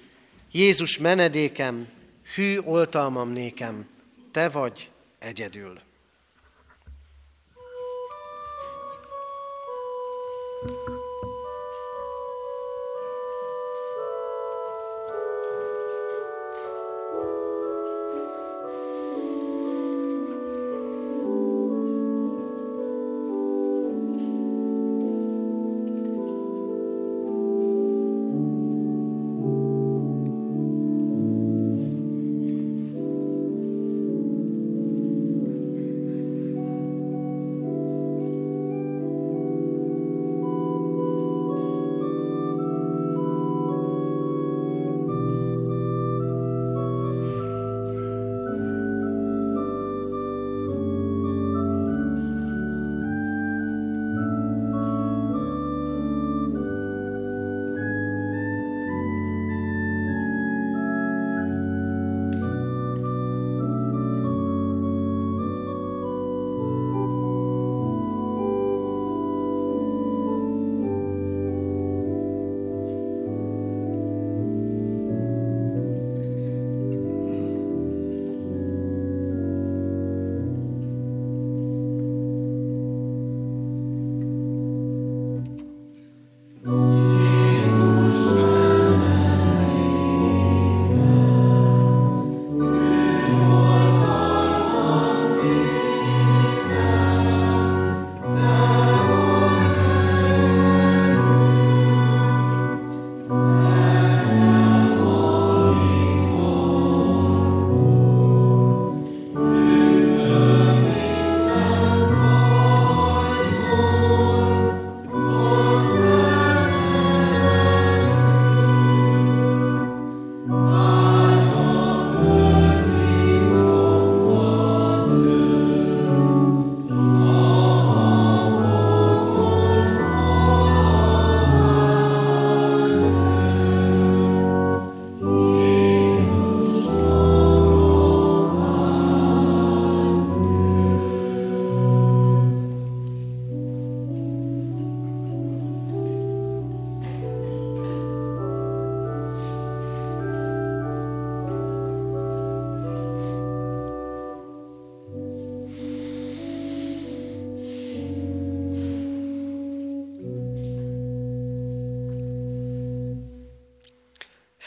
[0.52, 1.88] Jézus menedékem,
[2.36, 3.90] hű oltalmam nékem,
[4.32, 4.90] te vagy
[5.20, 5.80] egyedül.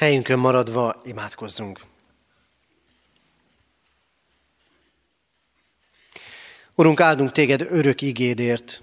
[0.07, 1.81] Helyünkön maradva imádkozzunk.
[6.75, 8.83] Urunk, áldunk téged örök ígédért,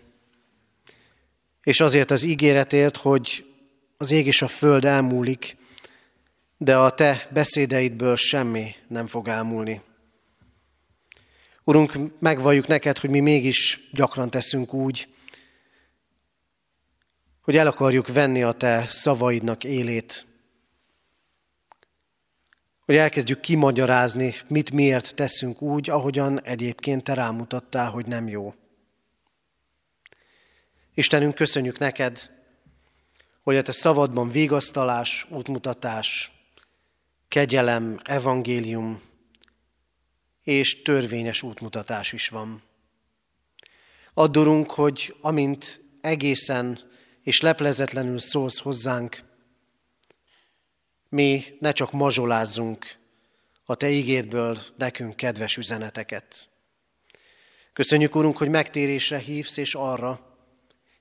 [1.62, 3.46] és azért az ígéretért, hogy
[3.98, 5.58] az ég és a föld elmúlik,
[6.58, 9.82] de a te beszédeidből semmi nem fog elmúlni.
[11.64, 15.08] Urunk, megvalljuk neked, hogy mi mégis gyakran teszünk úgy,
[17.42, 20.32] hogy el akarjuk venni a te szavaidnak élét,
[22.86, 28.54] hogy elkezdjük kimagyarázni, mit miért teszünk úgy, ahogyan egyébként te rámutattál, hogy nem jó.
[30.94, 32.32] Istenünk, köszönjük neked,
[33.42, 36.32] hogy a te szavadban vigasztalás, útmutatás,
[37.28, 39.02] kegyelem, evangélium
[40.44, 42.64] és törvényes útmutatás is van.
[44.14, 46.80] Addurunk, hogy amint egészen
[47.22, 49.24] és leplezetlenül szólsz hozzánk,
[51.14, 52.86] mi ne csak mazsolázzunk
[53.66, 56.50] a Te ígédből nekünk kedves üzeneteket.
[57.74, 60.38] Köszönjük, Urunk, hogy megtérésre hívsz, és arra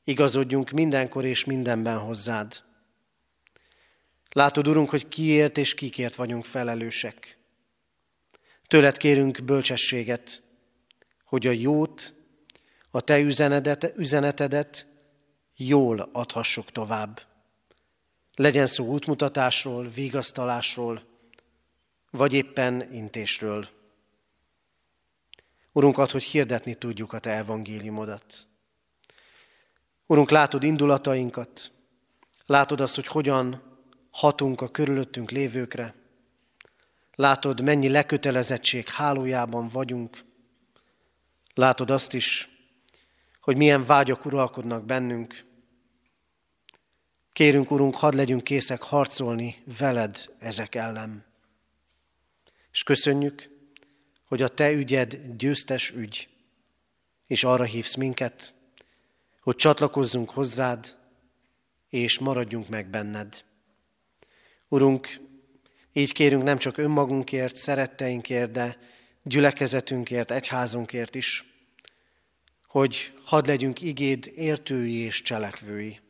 [0.05, 2.63] igazodjunk mindenkor és mindenben hozzád.
[4.31, 7.39] Látod, Urunk, hogy kiért és kikért vagyunk felelősek.
[8.67, 10.43] Tőled kérünk bölcsességet,
[11.25, 12.15] hogy a jót,
[12.91, 13.19] a Te
[13.97, 14.87] üzenetedet
[15.57, 17.32] jól adhassuk tovább.
[18.43, 21.03] Legyen szó útmutatásról, vigasztalásról,
[22.11, 23.68] vagy éppen intésről.
[25.72, 28.47] Urunk, ad, hogy hirdetni tudjuk a Te evangéliumodat.
[30.07, 31.72] Urunk, látod indulatainkat,
[32.47, 33.62] látod azt, hogy hogyan
[34.11, 35.95] hatunk a körülöttünk lévőkre,
[37.14, 40.24] látod, mennyi lekötelezettség hálójában vagyunk,
[41.55, 42.49] látod azt is,
[43.40, 45.51] hogy milyen vágyak uralkodnak bennünk,
[47.33, 51.24] Kérünk, Urunk, hadd legyünk készek harcolni veled ezek ellen.
[52.72, 53.51] És köszönjük,
[54.24, 56.28] hogy a Te ügyed győztes ügy,
[57.26, 58.55] és arra hívsz minket,
[59.41, 60.97] hogy csatlakozzunk hozzád,
[61.89, 63.45] és maradjunk meg benned.
[64.68, 65.09] Urunk,
[65.93, 68.78] így kérünk nem csak önmagunkért, szeretteinkért, de
[69.22, 71.45] gyülekezetünkért, egyházunkért is,
[72.66, 76.01] hogy hadd legyünk igéd értői és cselekvői.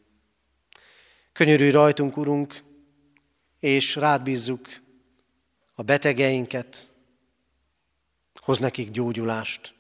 [1.33, 2.63] Könyörülj rajtunk, Urunk,
[3.59, 4.69] és rád bízzuk
[5.75, 6.91] a betegeinket,
[8.41, 9.75] hoz nekik gyógyulást.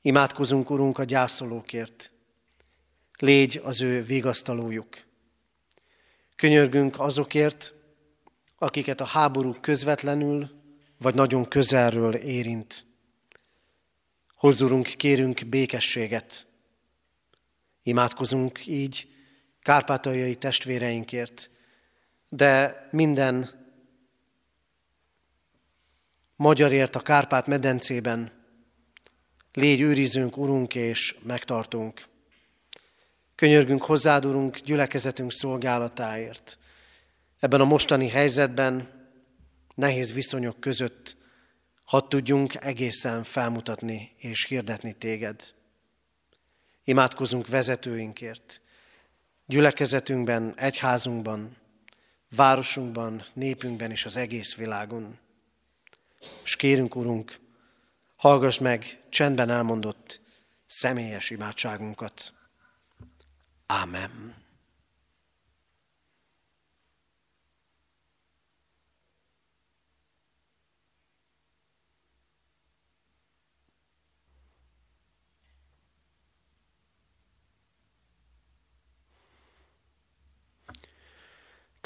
[0.00, 2.12] Imádkozunk, Urunk, a gyászolókért.
[3.18, 5.04] Légy az ő vigasztalójuk.
[6.34, 7.74] Könyörgünk azokért,
[8.58, 10.50] akiket a háború közvetlenül
[10.98, 12.86] vagy nagyon közelről érint.
[14.34, 16.46] Hozzurunk, kérünk békességet.
[17.82, 19.15] Imádkozunk így
[19.66, 21.50] kárpátaljai testvéreinkért,
[22.28, 23.50] de minden
[26.36, 28.32] magyarért a Kárpát medencében
[29.52, 32.02] légy őrizünk, Urunk, és megtartunk.
[33.34, 36.58] Könyörgünk hozzád, Urunk, gyülekezetünk szolgálatáért.
[37.38, 38.88] Ebben a mostani helyzetben,
[39.74, 41.16] nehéz viszonyok között,
[41.84, 45.54] hadd tudjunk egészen felmutatni és hirdetni téged.
[46.84, 48.60] Imádkozunk vezetőinkért,
[49.46, 51.56] gyülekezetünkben, egyházunkban,
[52.36, 55.18] városunkban, népünkben és az egész világon.
[56.44, 57.38] És kérünk, Urunk,
[58.16, 60.20] hallgass meg csendben elmondott
[60.66, 62.32] személyes imádságunkat.
[63.66, 64.44] Ámen.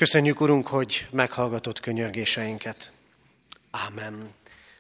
[0.01, 2.93] Köszönjük, Urunk, hogy meghallgatott könyörgéseinket.
[3.71, 4.31] Ámen.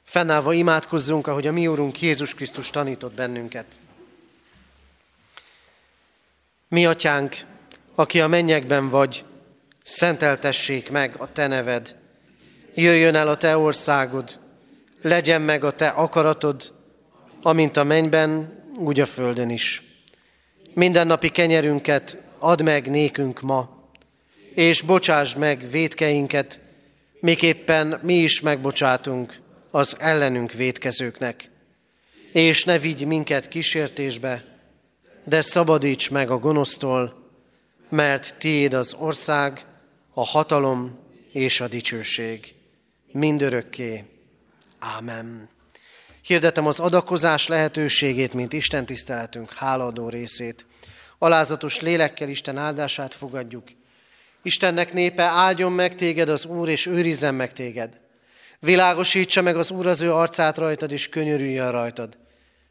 [0.02, 3.66] Fennállva imádkozzunk, ahogy a mi Urunk Jézus Krisztus tanított bennünket.
[6.68, 7.36] Mi, Atyánk,
[7.94, 9.24] aki a mennyekben vagy,
[9.82, 11.96] szenteltessék meg a Te neved.
[12.74, 14.40] Jöjjön el a Te országod,
[15.02, 16.72] legyen meg a Te akaratod,
[17.42, 19.82] amint a mennyben, úgy a földön is.
[20.74, 23.79] Mindennapi kenyerünket add meg nékünk ma,
[24.61, 26.61] és bocsáss meg védkeinket,
[27.20, 29.40] miképpen mi is megbocsátunk
[29.70, 31.50] az ellenünk védkezőknek.
[32.32, 34.44] És ne vigy minket kísértésbe,
[35.24, 37.30] de szabadíts meg a gonosztól,
[37.88, 39.64] mert tiéd az ország,
[40.14, 40.98] a hatalom
[41.32, 42.54] és a dicsőség.
[43.12, 44.04] Mindörökké.
[44.78, 45.48] Ámen.
[46.22, 50.66] Hirdetem az adakozás lehetőségét, mint Isten tiszteletünk háladó részét.
[51.18, 53.64] Alázatos lélekkel Isten áldását fogadjuk,
[54.43, 58.01] Istennek népe, áldjon meg téged az Úr, és őrizzen meg téged.
[58.59, 62.18] Világosítsa meg az Úr az ő arcát rajtad, és könyörüljön rajtad.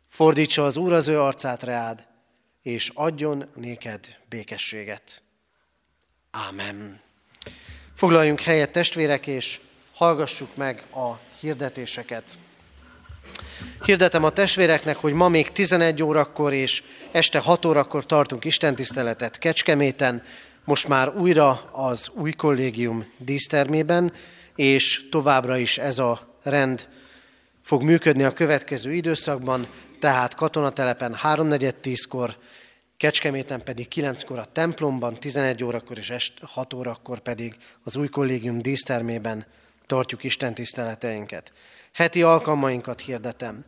[0.08, 2.08] Fordítsa az Úr az ő arcát reád,
[2.62, 4.00] és adjon néked
[4.30, 5.22] békességet.
[6.32, 7.02] Ámen.
[7.96, 9.60] Foglaljunk helyet, testvérek, és
[9.94, 12.38] hallgassuk meg a hirdetéseket.
[13.86, 20.24] Hirdetem a testvéreknek, hogy ma még 11 órakor és este 6 órakor tartunk istentiszteletet Kecskeméten,
[20.70, 24.14] most már újra az új kollégium dísztermében,
[24.56, 26.88] és továbbra is ez a rend
[27.62, 29.68] fog működni a következő időszakban,
[30.00, 32.38] tehát katonatelepen 3.4.10-kor,
[32.98, 38.62] Kecskeméten pedig 9-kor a templomban, 11 órakor és est 6 órakor pedig az új kollégium
[38.62, 39.46] dísztermében
[39.86, 41.52] tartjuk Isten tiszteleteinket.
[41.94, 43.66] Heti alkalmainkat hirdetem.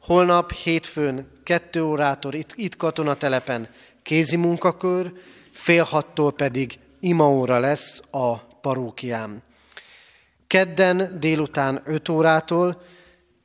[0.00, 3.68] Holnap hétfőn 2 órától itt, itt katonatelepen
[4.02, 5.12] kézi munkakör,
[5.60, 9.42] fél hattól pedig imaóra lesz a parókiám.
[10.46, 12.82] Kedden délután 5 órától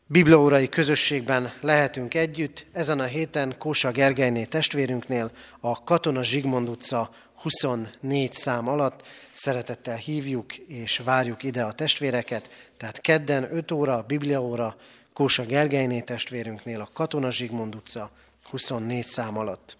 [0.07, 7.09] Bibliaórai közösségben lehetünk együtt, ezen a héten Kósa Gergelyné testvérünknél a Katona Zsigmond utca
[7.41, 9.07] 24 szám alatt.
[9.33, 14.75] Szeretettel hívjuk és várjuk ide a testvéreket, tehát kedden 5 óra, Bibliaóra,
[15.13, 18.11] Kósa Gergelyné testvérünknél a Katona Zsigmond utca
[18.49, 19.77] 24 szám alatt.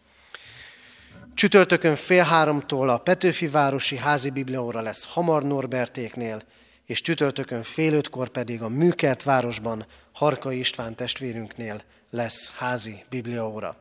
[1.36, 6.44] Csütörtökön fél háromtól a Petőfi Városi Házi Bibliaóra lesz Hamar Norbertéknél,
[6.86, 13.78] és csütörtökön fél ötkor pedig a Műkert városban Harka István testvérünknél lesz házi bibliaóra.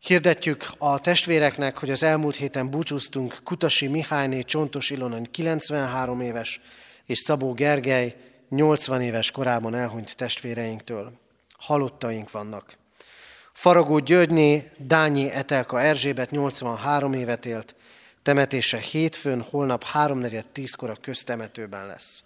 [0.00, 6.60] Hirdetjük a testvéreknek, hogy az elmúlt héten búcsúztunk Kutasi Mihályné Csontos Ilonon 93 éves,
[7.04, 8.16] és Szabó Gergely
[8.48, 11.12] 80 éves korában elhunyt testvéreinktől.
[11.58, 12.82] Halottaink vannak.
[13.54, 17.74] Faragó Györgyné Dányi Etelka Erzsébet 83 évet élt,
[18.22, 22.24] Temetése hétfőn, holnap 3.4.10-kor a köztemetőben lesz.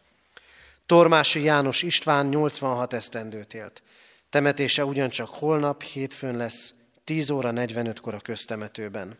[0.86, 3.82] Tormási János István 86 esztendőt élt.
[4.30, 6.74] Temetése ugyancsak holnap, hétfőn lesz,
[7.04, 9.18] 10 óra 45-kor a köztemetőben.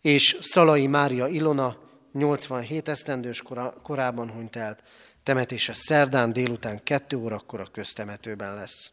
[0.00, 1.76] És Szalai Mária Ilona
[2.12, 3.42] 87 esztendős
[3.82, 4.76] korában hunyt el.
[5.22, 8.92] Temetése szerdán délután 2 órakor a köztemetőben lesz.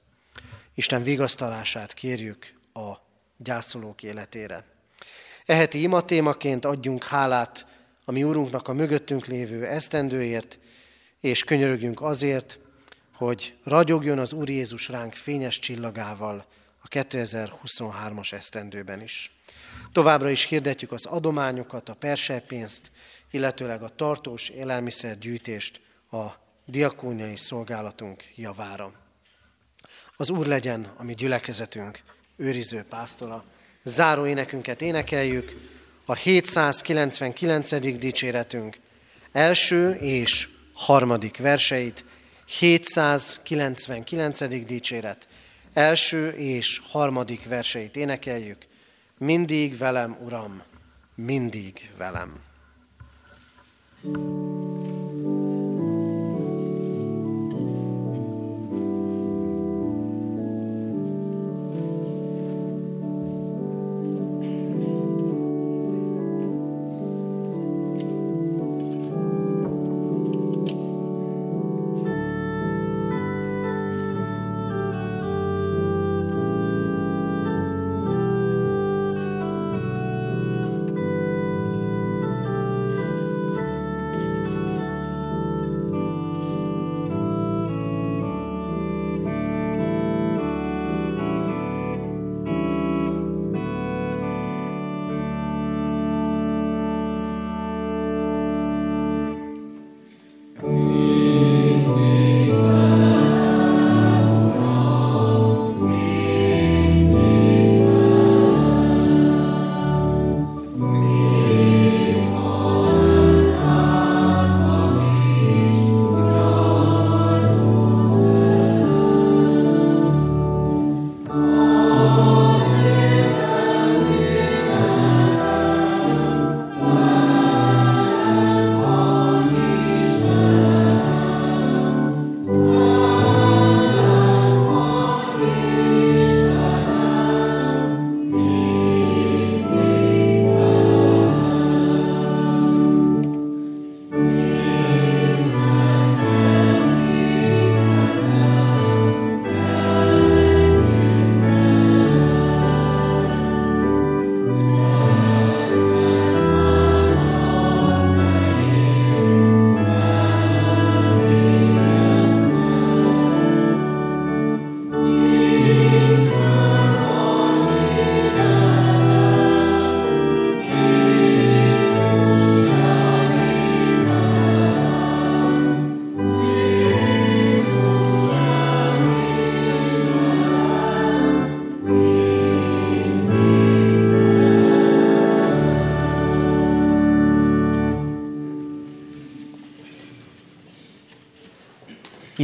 [0.73, 2.93] Isten vigasztalását kérjük a
[3.37, 4.65] gyászolók életére.
[5.45, 7.65] Eheti ima témaként adjunk hálát
[8.05, 10.59] a mi Úrunknak a mögöttünk lévő esztendőért,
[11.19, 12.59] és könyörögjünk azért,
[13.13, 16.45] hogy ragyogjon az Úr Jézus ránk fényes csillagával
[16.81, 19.31] a 2023-as esztendőben is.
[19.91, 22.91] Továbbra is hirdetjük az adományokat, a persejpénzt,
[23.31, 26.25] illetőleg a tartós élelmiszergyűjtést a
[26.65, 29.08] diakóniai szolgálatunk javára.
[30.21, 31.99] Az Úr legyen a mi gyülekezetünk
[32.35, 33.43] őriző pásztora,
[33.83, 35.55] záró énekünket énekeljük,
[36.05, 37.99] a 799.
[37.99, 38.77] dicséretünk
[39.31, 42.05] első és harmadik verseit,
[42.45, 44.65] 799.
[44.65, 45.27] dicséret
[45.73, 48.65] első és harmadik verseit énekeljük.
[49.17, 50.63] Mindig velem, Uram,
[51.15, 52.41] mindig velem.
[54.01, 54.78] thank you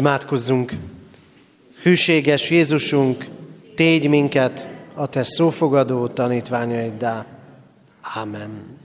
[0.06, 0.74] Imádkozzunk!
[1.82, 3.26] Hűséges Jézusunk,
[3.76, 7.26] tégy minket a Te szófogadó tanítványaiddá.
[8.22, 8.78] Amen.